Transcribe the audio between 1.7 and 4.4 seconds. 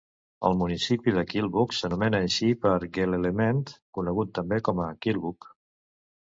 s'anomena així per Gelelemend, conegut